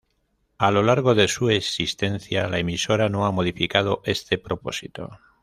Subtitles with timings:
[0.57, 5.19] A lo largo de su existencia, la emisora no ha modificado este propósito.